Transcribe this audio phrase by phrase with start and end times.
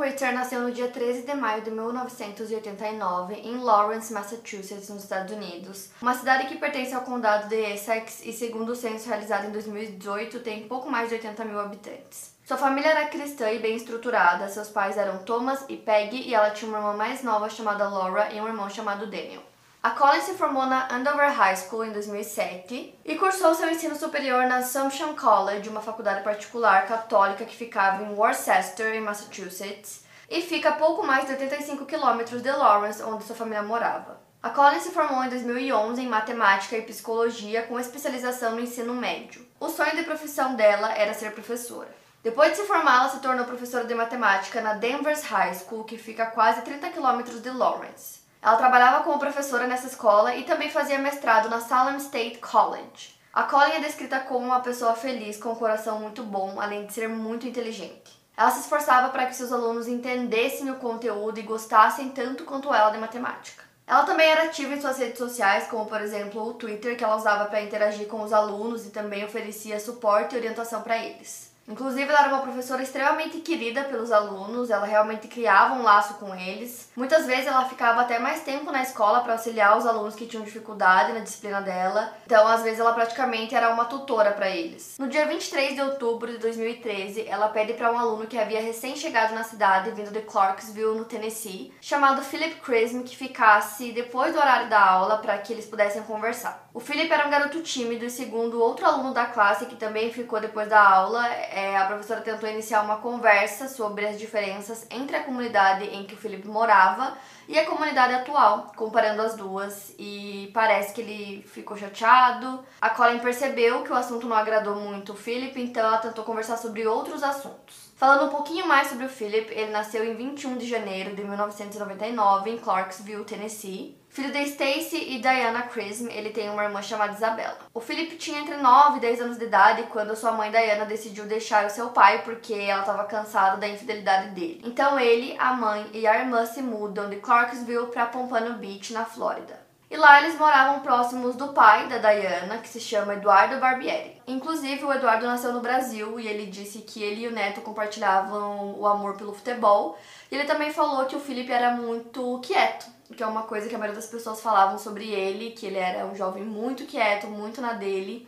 [0.00, 5.90] Ritter nasceu no dia 13 de maio de 1989 em Lawrence, Massachusetts, nos Estados Unidos,
[6.00, 10.40] uma cidade que pertence ao condado de Essex e, segundo o censo realizado em 2018,
[10.40, 12.34] tem pouco mais de 80 mil habitantes.
[12.44, 16.50] Sua família era cristã e bem estruturada, seus pais eram Thomas e Peggy e ela
[16.50, 19.49] tinha uma irmã mais nova chamada Laura e um irmão chamado Daniel.
[19.82, 24.44] A Collins se formou na Andover High School em 2007 e cursou seu ensino superior
[24.44, 30.68] na Assumption College, uma faculdade particular católica que ficava em Worcester, em Massachusetts, e fica
[30.68, 34.20] a pouco mais de 85 quilômetros de Lawrence, onde sua família morava.
[34.42, 39.46] A Collins se formou em 2011 em matemática e psicologia com especialização no ensino médio.
[39.58, 41.88] O sonho de profissão dela era ser professora.
[42.22, 45.96] Depois de se formar, ela se tornou professora de matemática na Denver's High School, que
[45.96, 48.19] fica a quase 30 quilômetros de Lawrence.
[48.42, 53.20] Ela trabalhava como professora nessa escola e também fazia mestrado na Salem State College.
[53.32, 56.92] A Colin é descrita como uma pessoa feliz, com um coração muito bom, além de
[56.92, 58.18] ser muito inteligente.
[58.34, 62.90] Ela se esforçava para que seus alunos entendessem o conteúdo e gostassem tanto quanto ela
[62.90, 63.62] de matemática.
[63.86, 67.16] Ela também era ativa em suas redes sociais, como por exemplo o Twitter, que ela
[67.16, 71.49] usava para interagir com os alunos e também oferecia suporte e orientação para eles.
[71.70, 76.34] Inclusive, ela era uma professora extremamente querida pelos alunos, ela realmente criava um laço com
[76.34, 76.90] eles.
[76.96, 80.44] Muitas vezes ela ficava até mais tempo na escola para auxiliar os alunos que tinham
[80.44, 82.12] dificuldade na disciplina dela.
[82.26, 84.96] Então, às vezes, ela praticamente era uma tutora para eles.
[84.98, 89.32] No dia 23 de outubro de 2013, ela pede para um aluno que havia recém-chegado
[89.32, 94.68] na cidade, vindo de Clarksville, no Tennessee, chamado Philip Crism, que ficasse depois do horário
[94.68, 96.68] da aula para que eles pudessem conversar.
[96.72, 100.40] O Philip era um garoto tímido e, segundo outro aluno da classe que também ficou
[100.40, 105.24] depois da aula, é, a professora tentou iniciar uma conversa sobre as diferenças entre a
[105.24, 110.94] comunidade em que o Felipe morava e a comunidade atual, comparando as duas, e parece
[110.94, 112.64] que ele ficou chateado.
[112.80, 116.56] A Colin percebeu que o assunto não agradou muito o Philip, então ela tentou conversar
[116.56, 117.89] sobre outros assuntos.
[118.00, 122.48] Falando um pouquinho mais sobre o Philip, ele nasceu em 21 de janeiro de 1999
[122.48, 123.94] em Clarksville, Tennessee.
[124.08, 127.58] Filho de Stacy e Diana Crism, ele tem uma irmã chamada Isabella.
[127.74, 131.26] O Philip tinha entre 9 e 10 anos de idade quando sua mãe Diana decidiu
[131.26, 134.62] deixar o seu pai porque ela estava cansada da infidelidade dele.
[134.64, 139.04] Então ele, a mãe e a irmã se mudam de Clarksville para Pompano Beach, na
[139.04, 139.68] Flórida.
[139.90, 144.22] E lá eles moravam próximos do pai da Diana, que se chama Eduardo Barbieri.
[144.26, 148.78] Inclusive, o Eduardo nasceu no Brasil e ele disse que ele e o neto compartilhavam
[148.78, 149.98] o amor pelo futebol.
[150.30, 153.74] E ele também falou que o Felipe era muito quieto que é uma coisa que
[153.74, 157.60] a maioria das pessoas falavam sobre ele, que ele era um jovem muito quieto, muito
[157.60, 158.26] na dele,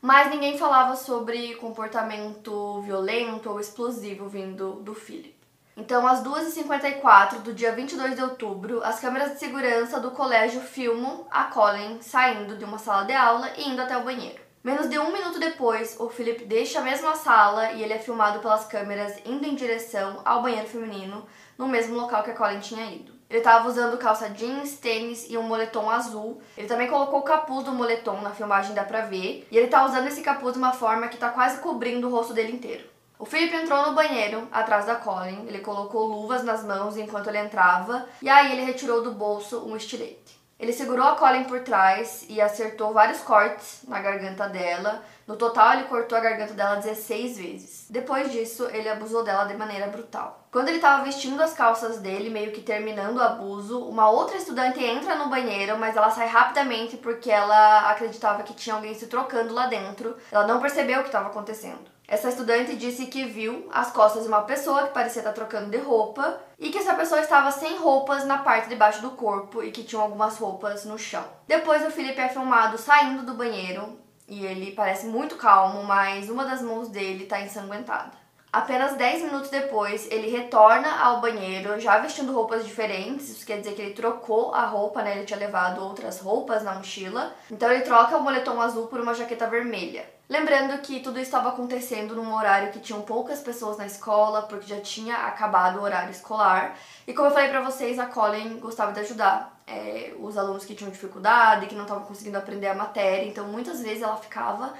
[0.00, 5.33] mas ninguém falava sobre comportamento violento ou explosivo vindo do Philip.
[5.76, 11.26] Então, às 2h54 do dia 22 de outubro, as câmeras de segurança do colégio filmam
[11.30, 14.40] a Colin saindo de uma sala de aula e indo até o banheiro.
[14.62, 18.38] Menos de um minuto depois, o Philip deixa a mesma sala e ele é filmado
[18.38, 21.26] pelas câmeras indo em direção ao banheiro feminino,
[21.58, 23.12] no mesmo local que a Colin tinha ido.
[23.28, 26.40] Ele estava usando calça jeans, tênis e um moletom azul.
[26.56, 29.46] Ele também colocou o capuz do moletom na filmagem, dá pra ver.
[29.50, 32.32] E ele tá usando esse capuz de uma forma que tá quase cobrindo o rosto
[32.32, 32.93] dele inteiro.
[33.18, 35.46] O Philip entrou no banheiro, atrás da Colin.
[35.46, 38.06] Ele colocou luvas nas mãos enquanto ele entrava.
[38.20, 40.42] E aí ele retirou do bolso um estilete.
[40.58, 45.02] Ele segurou a Colin por trás e acertou vários cortes na garganta dela.
[45.26, 47.86] No total, ele cortou a garganta dela 16 vezes.
[47.90, 50.46] Depois disso, ele abusou dela de maneira brutal.
[50.52, 54.82] Quando ele estava vestindo as calças dele, meio que terminando o abuso, uma outra estudante
[54.82, 59.52] entra no banheiro, mas ela sai rapidamente porque ela acreditava que tinha alguém se trocando
[59.52, 60.16] lá dentro.
[60.30, 61.93] Ela não percebeu o que estava acontecendo.
[62.06, 65.78] Essa estudante disse que viu as costas de uma pessoa que parecia estar trocando de
[65.78, 69.70] roupa e que essa pessoa estava sem roupas na parte de baixo do corpo e
[69.70, 71.24] que tinha algumas roupas no chão.
[71.46, 73.98] Depois o Felipe é filmado saindo do banheiro
[74.28, 78.23] e ele parece muito calmo, mas uma das mãos dele está ensanguentada.
[78.54, 83.28] Apenas 10 minutos depois, ele retorna ao banheiro, já vestindo roupas diferentes.
[83.28, 85.16] Isso quer dizer que ele trocou a roupa, né?
[85.16, 87.34] Ele tinha levado outras roupas na mochila.
[87.50, 90.08] Então ele troca o moletom azul por uma jaqueta vermelha.
[90.28, 94.80] Lembrando que tudo estava acontecendo num horário que tinham poucas pessoas na escola, porque já
[94.80, 96.76] tinha acabado o horário escolar.
[97.08, 100.76] E como eu falei pra vocês, a Colin gostava de ajudar é, os alunos que
[100.76, 103.26] tinham dificuldade, que não estavam conseguindo aprender a matéria.
[103.26, 104.72] Então muitas vezes ela ficava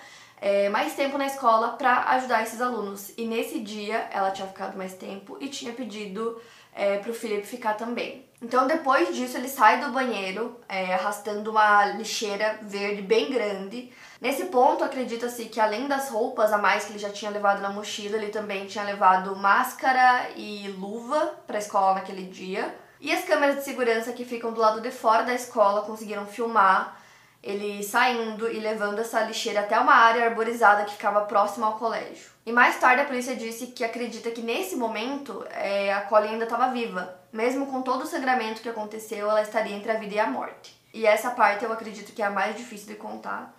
[0.44, 3.10] é, mais tempo na escola para ajudar esses alunos.
[3.16, 6.38] E nesse dia ela tinha ficado mais tempo e tinha pedido
[6.74, 8.28] é, pro Philip ficar também.
[8.42, 13.90] Então, depois disso, ele sai do banheiro, é, arrastando uma lixeira verde bem grande.
[14.20, 17.70] Nesse ponto, acredita-se que além das roupas a mais que ele já tinha levado na
[17.70, 22.74] mochila, ele também tinha levado máscara e luva para a escola naquele dia.
[23.00, 27.02] E as câmeras de segurança que ficam do lado de fora da escola conseguiram filmar
[27.44, 32.30] ele saindo e levando essa lixeira até uma área arborizada que ficava próxima ao colégio.
[32.46, 36.44] E mais tarde a polícia disse que acredita que nesse momento é, a Colin ainda
[36.44, 37.14] estava viva.
[37.30, 40.74] Mesmo com todo o sangramento que aconteceu, ela estaria entre a vida e a morte.
[40.94, 43.54] E essa parte eu acredito que é a mais difícil de contar,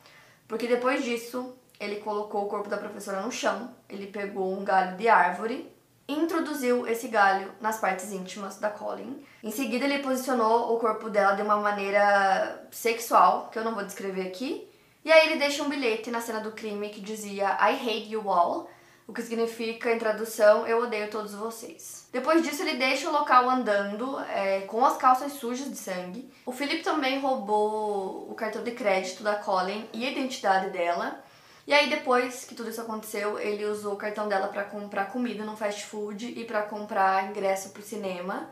[0.47, 4.97] porque depois disso ele colocou o corpo da professora no chão, ele pegou um galho
[4.97, 5.71] de árvore
[6.07, 9.23] introduziu esse galho nas partes íntimas da Colin.
[9.43, 13.83] Em seguida, ele posicionou o corpo dela de uma maneira sexual, que eu não vou
[13.83, 14.69] descrever aqui.
[15.03, 18.29] E aí ele deixa um bilhete na cena do crime que dizia I hate you
[18.29, 18.69] all,
[19.07, 22.07] o que significa, em tradução, eu odeio todos vocês.
[22.11, 26.27] Depois disso, ele deixa o local andando é, com as calças sujas de sangue.
[26.43, 31.23] O Philip também roubou o cartão de crédito da Colin e a identidade dela.
[31.67, 35.43] E aí depois que tudo isso aconteceu, ele usou o cartão dela para comprar comida
[35.43, 38.49] no fast food e para comprar ingresso pro cinema.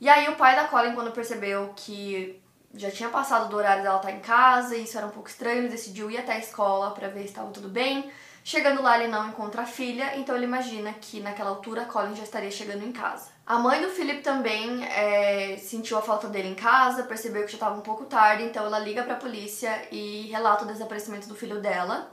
[0.00, 2.40] E aí o pai da Colin, quando percebeu que
[2.74, 5.68] já tinha passado do horário dela estar em casa e isso era um pouco estranho,
[5.68, 8.10] decidiu ir até a escola para ver se estava tudo bem.
[8.46, 12.14] Chegando lá, ele não encontra a filha, então ele imagina que naquela altura a Colin
[12.14, 13.30] já estaria chegando em casa.
[13.46, 17.56] A mãe do Philip também é, sentiu a falta dele em casa, percebeu que já
[17.56, 21.34] estava um pouco tarde, então ela liga para a polícia e relata o desaparecimento do
[21.34, 22.12] filho dela.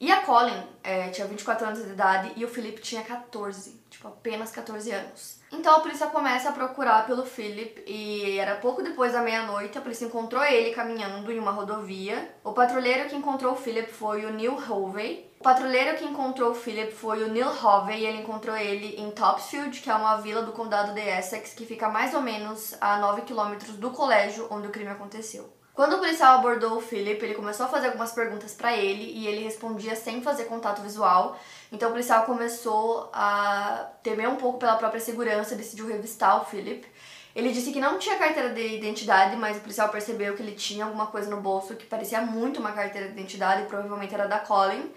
[0.00, 4.08] E a Colin é, tinha 24 anos de idade e o Philip tinha 14, tipo,
[4.08, 5.38] apenas 14 anos.
[5.52, 9.80] Então a polícia começa a procurar pelo Philip e era pouco depois da meia-noite, a
[9.80, 12.34] polícia encontrou ele caminhando em uma rodovia.
[12.42, 15.30] O patrulheiro que encontrou o Philip foi o Neil Hovey.
[15.38, 19.10] O patrulheiro que encontrou o Philip foi o Neil Hovey e ele encontrou ele em
[19.12, 22.98] Topsfield, que é uma vila do condado de Essex, que fica mais ou menos a
[22.98, 25.52] 9 quilômetros do colégio onde o crime aconteceu.
[25.74, 29.26] Quando o policial abordou o Philip, ele começou a fazer algumas perguntas para ele e
[29.26, 31.36] ele respondia sem fazer contato visual.
[31.72, 36.86] Então o policial começou a temer um pouco pela própria segurança, decidiu revistar o Philip.
[37.34, 40.84] Ele disse que não tinha carteira de identidade, mas o policial percebeu que ele tinha
[40.84, 44.88] alguma coisa no bolso que parecia muito uma carteira de identidade, provavelmente era da Colin.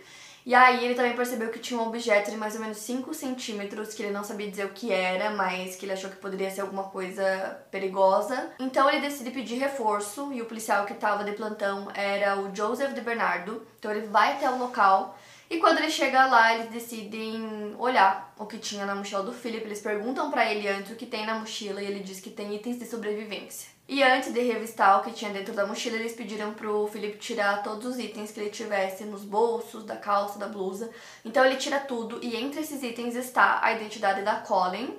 [0.47, 3.93] E aí ele também percebeu que tinha um objeto de mais ou menos 5 centímetros,
[3.93, 6.61] que ele não sabia dizer o que era, mas que ele achou que poderia ser
[6.61, 8.51] alguma coisa perigosa.
[8.57, 12.93] Então ele decide pedir reforço, e o policial que estava de plantão era o Joseph
[12.93, 13.67] de Bernardo.
[13.77, 18.45] Então ele vai até o local, e quando ele chega lá, eles decidem olhar o
[18.45, 19.65] que tinha na mochila do Philip.
[19.65, 22.55] Eles perguntam para ele antes o que tem na mochila, e ele diz que tem
[22.55, 23.75] itens de sobrevivência.
[23.89, 27.63] E antes de revistar o que tinha dentro da mochila, eles pediram pro Felipe tirar
[27.63, 30.89] todos os itens que ele tivesse nos bolsos, da calça, da blusa.
[31.23, 34.93] Então ele tira tudo e entre esses itens está a identidade da Colin.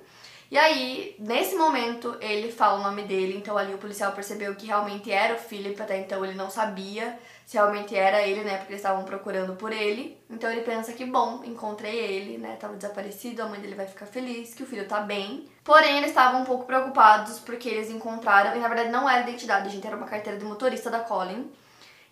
[0.51, 4.67] E aí, nesse momento, ele fala o nome dele, então ali o policial percebeu que
[4.67, 7.19] realmente era o Philip, até então ele não sabia
[7.49, 8.59] se realmente era ele, né?
[8.59, 10.23] Porque eles estavam procurando por ele.
[10.29, 12.57] Então ele pensa que, bom, encontrei ele, né?
[12.57, 15.49] Tava desaparecido, a mãe dele vai ficar feliz, que o filho tá bem.
[15.65, 19.71] Porém, eles estavam um pouco preocupados porque eles encontraram, e na verdade não era identidade,
[19.71, 21.51] gente, era uma carteira de motorista da Colin.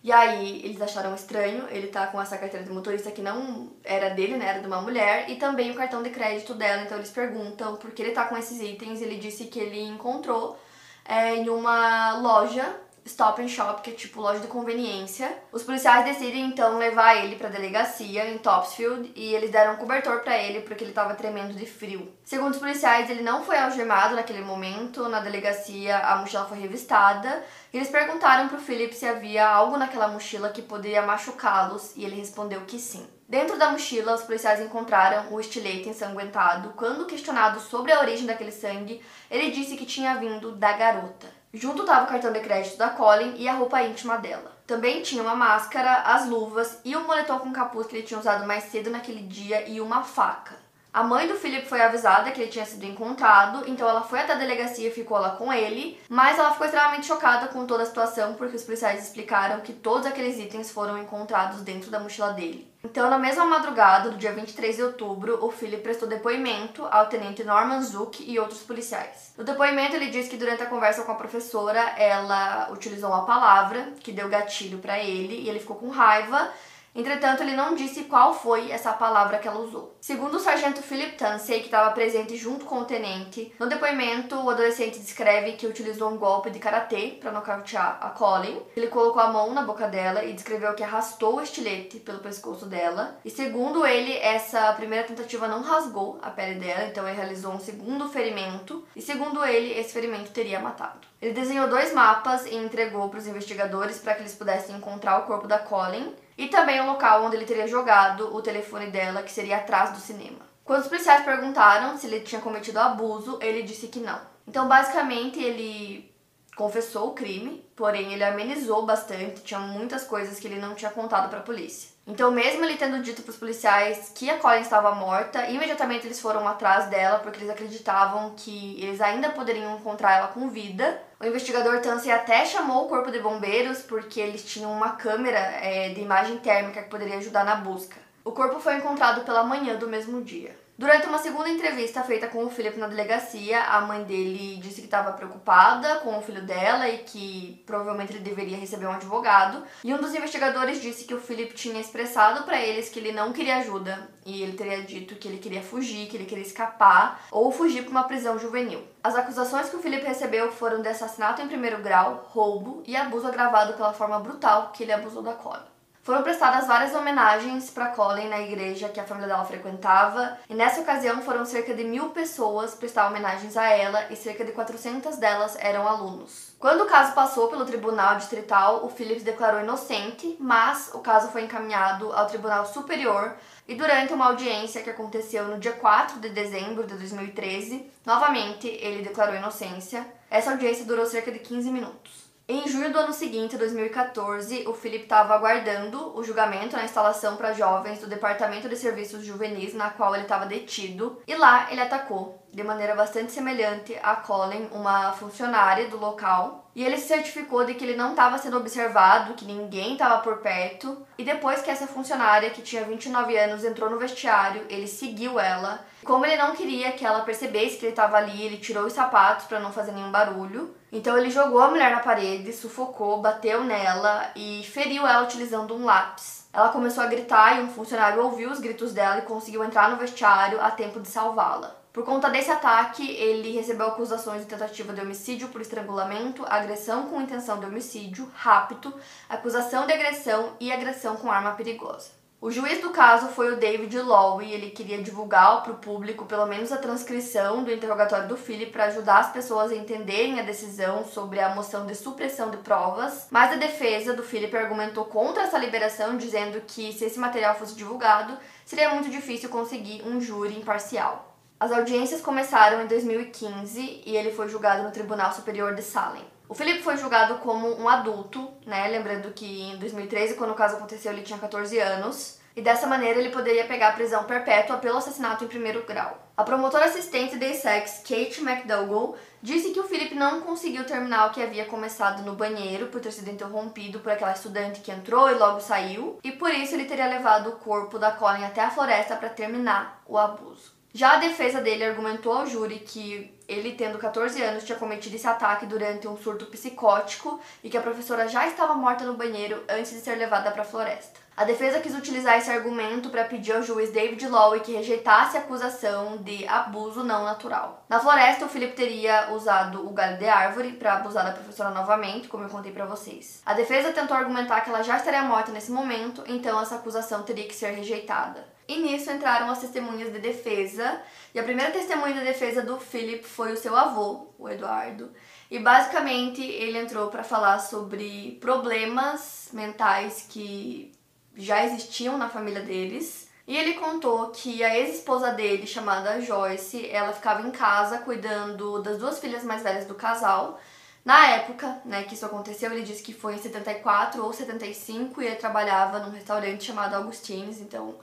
[0.02, 4.08] E aí eles acharam estranho ele tá com essa carteira de motorista que não era
[4.08, 4.46] dele, né?
[4.46, 6.80] Era de uma mulher, e também o cartão de crédito dela.
[6.80, 9.02] Então eles perguntam por que ele tá com esses itens.
[9.02, 10.58] Ele disse que ele encontrou
[11.04, 15.32] é, em uma loja Stop and Shop, que é tipo loja de conveniência.
[15.52, 20.20] Os policiais decidem então levar ele para delegacia em Topsfield e eles deram um cobertor
[20.20, 22.12] para ele porque ele estava tremendo de frio.
[22.24, 25.08] Segundo os policiais, ele não foi algemado naquele momento.
[25.08, 27.42] Na delegacia, a mochila foi revistada.
[27.72, 32.16] E eles perguntaram pro Philip se havia algo naquela mochila que poderia machucá-los e ele
[32.16, 33.06] respondeu que sim.
[33.28, 36.74] Dentro da mochila, os policiais encontraram o estilete ensanguentado.
[36.76, 41.26] Quando questionado sobre a origem daquele sangue, ele disse que tinha vindo da garota.
[41.56, 44.52] Junto estava o cartão de crédito da Colin e a roupa íntima dela.
[44.66, 48.46] Também tinha uma máscara, as luvas e o moletom com capuz que ele tinha usado
[48.46, 50.54] mais cedo naquele dia e uma faca.
[50.92, 54.34] A mãe do Philip foi avisada que ele tinha sido encontrado, então ela foi até
[54.34, 57.86] a delegacia e ficou lá com ele, mas ela ficou extremamente chocada com toda a
[57.86, 62.70] situação porque os policiais explicaram que todos aqueles itens foram encontrados dentro da mochila dele.
[62.88, 67.42] Então, na mesma madrugada do dia 23 de outubro, o Philip prestou depoimento ao tenente
[67.42, 69.34] Norman Zook e outros policiais.
[69.36, 73.92] No depoimento, ele diz que durante a conversa com a professora, ela utilizou uma palavra
[73.98, 76.48] que deu gatilho para ele e ele ficou com raiva
[76.96, 79.94] Entretanto, ele não disse qual foi essa palavra que ela usou.
[80.00, 84.48] Segundo o sargento Philip Tansey, que estava presente junto com o tenente, no depoimento o
[84.48, 88.62] adolescente descreve que utilizou um golpe de karatê para nocautear a Colin.
[88.74, 92.64] Ele colocou a mão na boca dela e descreveu que arrastou o estilete pelo pescoço
[92.64, 93.18] dela.
[93.22, 97.60] E segundo ele, essa primeira tentativa não rasgou a pele dela, então ele realizou um
[97.60, 98.82] segundo ferimento.
[98.96, 101.06] E segundo ele, esse ferimento teria matado.
[101.20, 105.26] Ele desenhou dois mapas e entregou para os investigadores para que eles pudessem encontrar o
[105.26, 109.32] corpo da Colin e também o local onde ele teria jogado o telefone dela, que
[109.32, 110.38] seria atrás do cinema.
[110.64, 114.20] Quando os policiais perguntaram se ele tinha cometido abuso, ele disse que não.
[114.46, 116.12] Então, basicamente, ele
[116.56, 121.28] confessou o crime, porém ele amenizou bastante, tinha muitas coisas que ele não tinha contado
[121.28, 121.95] para a polícia.
[122.06, 126.20] Então, mesmo ele tendo dito para os policiais que a Colin estava morta, imediatamente eles
[126.20, 131.02] foram atrás dela porque eles acreditavam que eles ainda poderiam encontrar ela com vida.
[131.18, 135.88] O investigador Tansey até chamou o corpo de bombeiros porque eles tinham uma câmera é,
[135.88, 137.96] de imagem térmica que poderia ajudar na busca.
[138.24, 140.56] O corpo foi encontrado pela manhã do mesmo dia.
[140.78, 144.86] Durante uma segunda entrevista feita com o Philip na delegacia, a mãe dele disse que
[144.86, 149.64] estava preocupada com o filho dela e que provavelmente ele deveria receber um advogado.
[149.82, 153.32] E um dos investigadores disse que o Philip tinha expressado para eles que ele não
[153.32, 157.50] queria ajuda e ele teria dito que ele queria fugir, que ele queria escapar ou
[157.50, 158.86] fugir para uma prisão juvenil.
[159.02, 163.26] As acusações que o Philip recebeu foram de assassinato em primeiro grau, roubo e abuso
[163.26, 165.75] agravado pela forma brutal que ele abusou da Colin.
[166.06, 170.80] Foram prestadas várias homenagens para Colin na igreja que a família dela frequentava, e nessa
[170.80, 175.56] ocasião foram cerca de mil pessoas prestar homenagens a ela e cerca de 400 delas
[175.58, 176.54] eram alunos.
[176.60, 181.42] Quando o caso passou pelo Tribunal Distrital, o Phillips declarou inocente, mas o caso foi
[181.42, 183.34] encaminhado ao Tribunal Superior
[183.66, 189.02] e durante uma audiência que aconteceu no dia 4 de dezembro de 2013, novamente ele
[189.02, 190.06] declarou inocência.
[190.30, 192.25] Essa audiência durou cerca de 15 minutos.
[192.48, 197.52] Em junho do ano seguinte, 2014, o Philip estava aguardando o julgamento na instalação para
[197.52, 202.40] jovens do Departamento de Serviços Juvenis, na qual ele estava detido, e lá ele atacou,
[202.52, 207.74] de maneira bastante semelhante a Colin, uma funcionária do local, e ele se certificou de
[207.74, 211.88] que ele não estava sendo observado, que ninguém estava por perto, e depois que essa
[211.88, 215.84] funcionária, que tinha 29 anos, entrou no vestiário, ele seguiu ela.
[216.06, 219.46] Como ele não queria que ela percebesse que ele estava ali, ele tirou os sapatos
[219.46, 220.72] para não fazer nenhum barulho.
[220.92, 225.84] Então ele jogou a mulher na parede, sufocou, bateu nela e feriu ela utilizando um
[225.84, 226.46] lápis.
[226.52, 229.96] Ela começou a gritar e um funcionário ouviu os gritos dela e conseguiu entrar no
[229.96, 231.74] vestiário a tempo de salvá-la.
[231.92, 237.20] Por conta desse ataque, ele recebeu acusações de tentativa de homicídio por estrangulamento, agressão com
[237.20, 238.94] intenção de homicídio, rapto,
[239.28, 242.15] acusação de agressão e agressão com arma perigosa.
[242.38, 246.26] O juiz do caso foi o David Lowe e ele queria divulgar para o público
[246.26, 250.42] pelo menos a transcrição do interrogatório do Philip para ajudar as pessoas a entenderem a
[250.42, 253.26] decisão sobre a moção de supressão de provas.
[253.30, 257.74] Mas a defesa do Philip argumentou contra essa liberação, dizendo que se esse material fosse
[257.74, 261.34] divulgado, seria muito difícil conseguir um júri imparcial.
[261.58, 266.35] As audiências começaram em 2015 e ele foi julgado no Tribunal Superior de Salem.
[266.48, 268.86] O Felipe foi julgado como um adulto, né?
[268.88, 272.38] Lembrando que em 2013, quando o caso aconteceu, ele tinha 14 anos.
[272.54, 276.26] E dessa maneira ele poderia pegar prisão perpétua pelo assassinato em primeiro grau.
[276.34, 281.30] A promotora assistente de sex, Kate McDougall, disse que o Philip não conseguiu terminar o
[281.32, 285.34] que havia começado no banheiro por ter sido interrompido por aquela estudante que entrou e
[285.34, 289.16] logo saiu, e por isso ele teria levado o corpo da Colin até a floresta
[289.16, 290.75] para terminar o abuso.
[290.96, 295.26] Já a defesa dele argumentou ao júri que ele, tendo 14 anos, tinha cometido esse
[295.26, 299.90] ataque durante um surto psicótico e que a professora já estava morta no banheiro antes
[299.90, 301.20] de ser levada para a floresta.
[301.36, 305.40] A defesa quis utilizar esse argumento para pedir ao juiz David Lowe que rejeitasse a
[305.40, 307.84] acusação de abuso não natural.
[307.90, 312.26] Na floresta, o Philip teria usado o galho de árvore para abusar da professora novamente,
[312.26, 313.42] como eu contei para vocês.
[313.44, 317.46] A defesa tentou argumentar que ela já estaria morta nesse momento, então essa acusação teria
[317.46, 318.56] que ser rejeitada.
[318.66, 321.00] E nisso entraram as testemunhas de defesa.
[321.34, 325.12] E a primeira testemunha de defesa do Philip foi o seu avô, o Eduardo.
[325.50, 330.95] E basicamente ele entrou para falar sobre problemas mentais que
[331.36, 333.28] já existiam na família deles.
[333.46, 338.98] E ele contou que a ex-esposa dele, chamada Joyce, ela ficava em casa cuidando das
[338.98, 340.58] duas filhas mais velhas do casal.
[341.04, 345.26] Na época, né, que isso aconteceu, ele disse que foi em 74 ou 75 e
[345.26, 347.94] ele trabalhava num restaurante chamado Augustines, então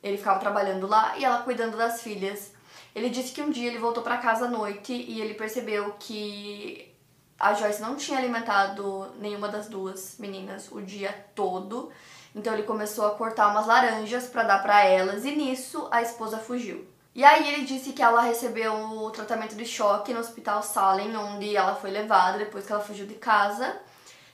[0.00, 2.52] ele ficava trabalhando lá e ela cuidando das filhas.
[2.94, 6.94] Ele disse que um dia ele voltou para casa à noite e ele percebeu que
[7.38, 11.90] a Joyce não tinha alimentado nenhuma das duas meninas o dia todo.
[12.34, 16.38] Então ele começou a cortar umas laranjas para dar para elas e nisso a esposa
[16.38, 16.86] fugiu.
[17.14, 21.54] E aí ele disse que ela recebeu o tratamento de choque no Hospital Salem, onde
[21.54, 23.76] ela foi levada depois que ela fugiu de casa.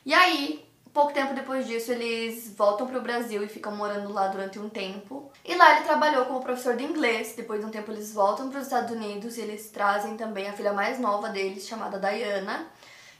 [0.06, 4.26] E aí Pouco tempo depois disso, eles voltam para o Brasil e ficam morando lá
[4.26, 5.30] durante um tempo.
[5.44, 7.34] E lá ele trabalhou como professor de inglês.
[7.36, 10.52] Depois de um tempo, eles voltam para os Estados Unidos e eles trazem também a
[10.54, 12.66] filha mais nova deles, chamada Diana.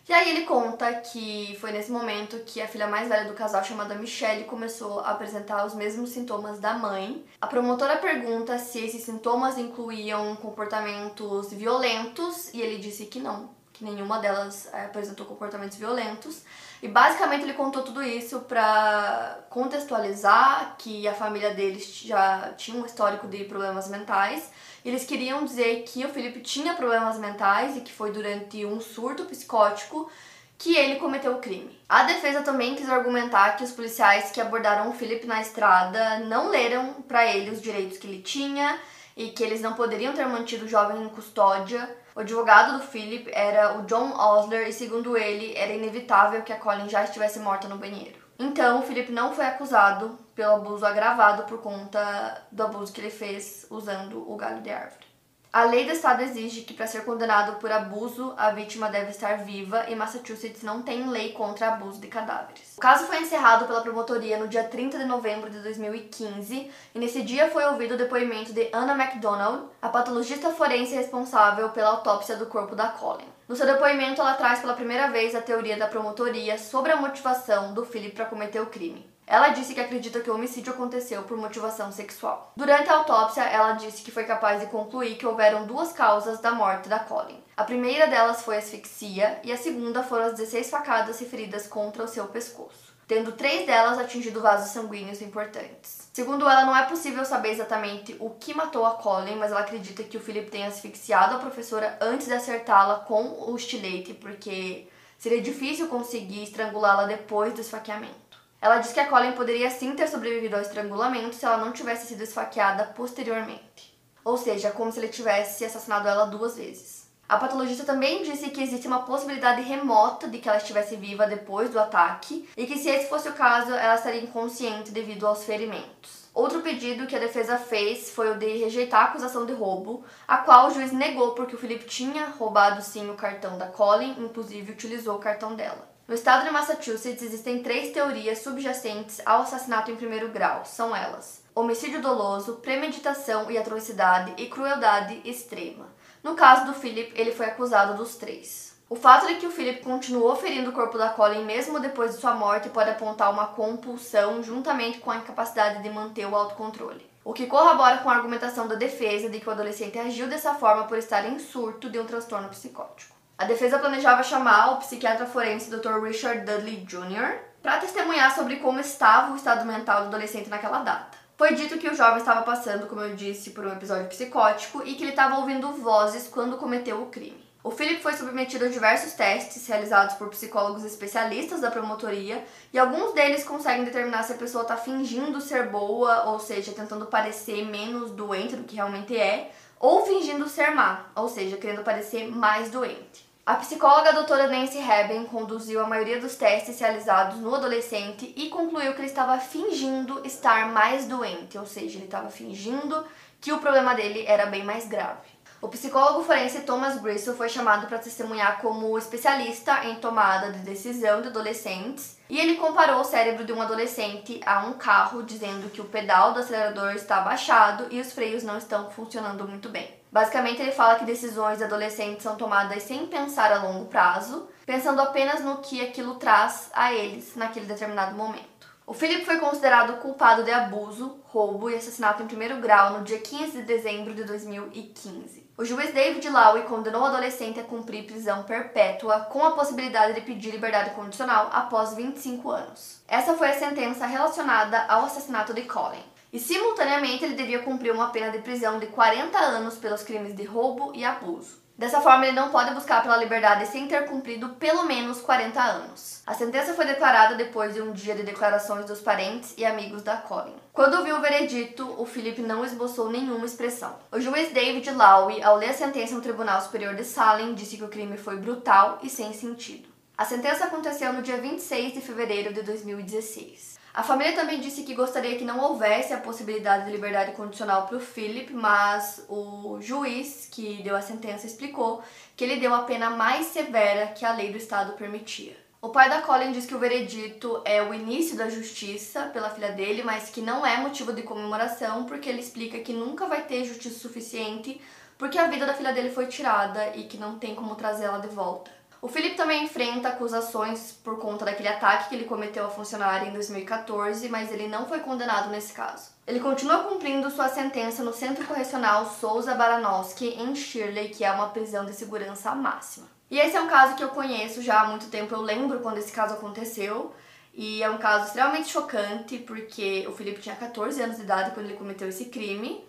[0.09, 3.63] E aí ele conta que foi nesse momento que a filha mais velha do casal,
[3.63, 7.23] chamada Michelle, começou a apresentar os mesmos sintomas da mãe.
[7.39, 13.85] A promotora pergunta se esses sintomas incluíam comportamentos violentos e ele disse que não, que
[13.85, 16.43] nenhuma delas eh, apresentou comportamentos violentos.
[16.83, 22.85] E basicamente ele contou tudo isso para contextualizar que a família deles já tinha um
[22.85, 24.51] histórico de problemas mentais
[24.85, 29.25] eles queriam dizer que o Felipe tinha problemas mentais e que foi durante um surto
[29.25, 30.11] psicótico
[30.57, 31.79] que ele cometeu o crime.
[31.89, 36.49] A defesa também quis argumentar que os policiais que abordaram o Philip na estrada não
[36.49, 38.79] leram para ele os direitos que ele tinha
[39.17, 41.89] e que eles não poderiam ter mantido o jovem em custódia.
[42.19, 46.59] O advogado do Philip era o John Osler e, segundo ele, era inevitável que a
[46.59, 48.19] Colin já estivesse morta no banheiro.
[48.37, 53.11] Então, o Felipe não foi acusado pelo abuso agravado por conta do abuso que ele
[53.11, 55.07] fez usando o galho de árvore.
[55.51, 59.39] A lei do estado exige que para ser condenado por abuso, a vítima deve estar
[59.39, 62.75] viva e Massachusetts não tem lei contra abuso de cadáveres.
[62.77, 67.23] O caso foi encerrado pela promotoria no dia 30 de novembro de 2015 e nesse
[67.23, 72.45] dia foi ouvido o depoimento de Anna MacDonald, a patologista forense responsável pela autópsia do
[72.45, 73.25] corpo da Colin.
[73.49, 77.73] No seu depoimento, ela traz pela primeira vez a teoria da promotoria sobre a motivação
[77.73, 79.09] do Philip para cometer o crime.
[79.31, 82.51] Ela disse que acredita que o homicídio aconteceu por motivação sexual.
[82.57, 86.53] Durante a autópsia, ela disse que foi capaz de concluir que houveram duas causas da
[86.53, 87.39] morte da Colin.
[87.55, 92.09] A primeira delas foi asfixia e a segunda foram as 16 facadas referidas contra o
[92.09, 96.09] seu pescoço, tendo três delas atingido vasos sanguíneos importantes.
[96.11, 100.05] Segundo ela, não é possível saber exatamente o que matou a Colin, mas ela acredita
[100.05, 105.43] que o Philip tenha asfixiado a professora antes de acertá-la com o estilete, porque seria
[105.43, 108.28] difícil conseguir estrangulá-la depois do esfaqueamento.
[108.61, 112.09] Ela diz que a Colin poderia sim ter sobrevivido ao estrangulamento se ela não tivesse
[112.09, 113.97] sido esfaqueada posteriormente.
[114.25, 117.09] Ou seja, como se ele tivesse assassinado ela duas vezes.
[117.29, 121.71] A patologista também disse que existe uma possibilidade remota de que ela estivesse viva depois
[121.71, 126.27] do ataque e que, se esse fosse o caso, ela estaria inconsciente devido aos ferimentos.
[126.35, 130.39] Outro pedido que a defesa fez foi o de rejeitar a acusação de roubo, a
[130.39, 134.73] qual o juiz negou porque o Felipe tinha roubado sim o cartão da Colin, inclusive
[134.73, 135.98] utilizou o cartão dela.
[136.09, 140.65] No estado de Massachusetts existem três teorias subjacentes ao assassinato em primeiro grau.
[140.65, 145.87] São elas: homicídio doloso, premeditação e atrocidade e crueldade extrema.
[146.25, 148.75] No caso do Philip, ele foi acusado dos três.
[148.89, 152.23] O fato de que o Philip continuou ferindo o corpo da Colin mesmo depois de
[152.23, 157.07] sua morte pode apontar uma compulsão juntamente com a incapacidade de manter o autocontrole.
[157.23, 160.85] O que corrobora com a argumentação da defesa de que o adolescente agiu dessa forma
[160.85, 163.18] por estar em surto de um transtorno psicótico.
[163.39, 166.03] A defesa planejava chamar o psiquiatra forense Dr.
[166.03, 167.39] Richard Dudley Jr.
[167.63, 171.17] para testemunhar sobre como estava o estado mental do adolescente naquela data.
[171.37, 174.97] Foi dito que o jovem estava passando, como eu disse, por um episódio psicótico e
[174.97, 177.49] que ele estava ouvindo vozes quando cometeu o crime.
[177.63, 183.15] O Philip foi submetido a diversos testes realizados por psicólogos especialistas da promotoria e alguns
[183.15, 188.11] deles conseguem determinar se a pessoa está fingindo ser boa, ou seja, tentando parecer menos
[188.11, 193.28] doente do que realmente é, ou fingindo ser má, ou seja, querendo parecer mais doente.
[193.49, 198.93] A psicóloga doutora Nancy Hebben conduziu a maioria dos testes realizados no adolescente e concluiu
[198.93, 203.07] que ele estava fingindo estar mais doente, ou seja, ele estava fingindo
[203.41, 205.27] que o problema dele era bem mais grave.
[205.63, 211.23] O psicólogo forense Thomas Bristol foi chamado para testemunhar como especialista em tomada de decisão
[211.23, 215.81] de adolescentes e ele comparou o cérebro de um adolescente a um carro, dizendo que
[215.81, 219.98] o pedal do acelerador está baixado e os freios não estão funcionando muito bem.
[220.11, 225.41] Basicamente, ele fala que decisões adolescentes são tomadas sem pensar a longo prazo, pensando apenas
[225.41, 228.59] no que aquilo traz a eles naquele determinado momento.
[228.87, 233.19] O Philip foi considerado culpado de abuso, roubo e assassinato em primeiro grau no dia
[233.19, 235.47] 15 de dezembro de 2015.
[235.59, 240.23] O juiz David Lowe condenou o adolescente a cumprir prisão perpétua com a possibilidade de
[240.23, 243.03] pedir liberdade condicional após 25 anos.
[243.07, 248.11] Essa foi a sentença relacionada ao assassinato de Colin e simultaneamente ele devia cumprir uma
[248.11, 251.69] pena de prisão de 40 anos pelos crimes de roubo e abuso.
[251.79, 256.23] Dessa forma, ele não pode buscar pela liberdade sem ter cumprido pelo menos 40 anos.
[256.27, 260.17] A sentença foi declarada depois de um dia de declarações dos parentes e amigos da
[260.17, 260.57] Colin.
[260.73, 263.95] Quando viu o veredito, o Philip não esboçou nenhuma expressão.
[264.11, 267.85] O juiz David Lowe, ao ler a sentença no Tribunal Superior de Salem, disse que
[267.85, 269.89] o crime foi brutal e sem sentido.
[270.17, 273.78] A sentença aconteceu no dia 26 de fevereiro de 2016.
[273.95, 277.97] A família também disse que gostaria que não houvesse a possibilidade de liberdade condicional para
[277.97, 282.03] o Philip, mas o juiz que deu a sentença explicou
[282.37, 285.57] que ele deu a pena mais severa que a lei do estado permitia.
[285.81, 289.71] O pai da Colin diz que o veredito é o início da justiça pela filha
[289.71, 293.65] dele, mas que não é motivo de comemoração, porque ele explica que nunca vai ter
[293.65, 294.81] justiça suficiente,
[295.17, 298.27] porque a vida da filha dele foi tirada e que não tem como trazê-la de
[298.27, 298.78] volta.
[299.01, 303.33] O Felipe também enfrenta acusações por conta daquele ataque que ele cometeu à funcionária em
[303.33, 306.11] 2014, mas ele não foi condenado nesse caso.
[306.27, 311.51] Ele continua cumprindo sua sentença no Centro Correcional Souza Baranowski, em Shirley, que é uma
[311.51, 313.07] prisão de segurança máxima.
[313.31, 315.99] E esse é um caso que eu conheço já há muito tempo, eu lembro quando
[315.99, 317.15] esse caso aconteceu.
[317.55, 321.67] E é um caso extremamente chocante, porque o Felipe tinha 14 anos de idade quando
[321.67, 322.85] ele cometeu esse crime.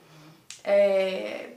[0.64, 1.52] É,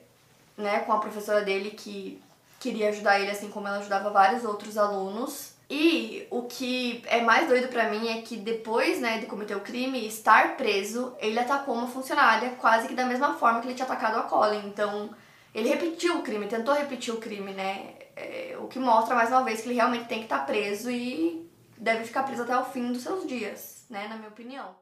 [0.57, 2.21] né, com a professora dele que
[2.62, 5.53] queria ajudar ele, assim como ela ajudava vários outros alunos.
[5.68, 9.61] E o que é mais doido para mim é que depois, né, de cometer o
[9.61, 13.87] crime estar preso, ele atacou uma funcionária quase que da mesma forma que ele tinha
[13.87, 14.66] atacado a Colin.
[14.66, 15.11] Então,
[15.55, 17.94] ele repetiu o crime, tentou repetir o crime, né?
[18.14, 21.51] É, o que mostra mais uma vez que ele realmente tem que estar preso e
[21.79, 24.82] deve ficar preso até o fim dos seus dias, né, na minha opinião.